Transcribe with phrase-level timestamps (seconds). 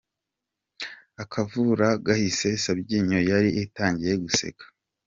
[1.23, 4.65] Akavura gahise Sabyinyo yari itangiye guseka.